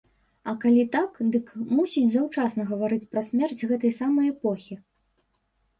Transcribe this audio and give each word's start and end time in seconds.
А 0.51 0.53
калі 0.61 0.85
так, 0.95 1.19
дык, 1.35 1.51
мусіць, 1.81 2.07
заўчасна 2.15 2.67
гаварыць 2.73 3.09
пра 3.13 3.21
смерць 3.29 3.65
гэтай 3.75 3.95
самай 4.01 4.27
эпохі? 4.37 4.75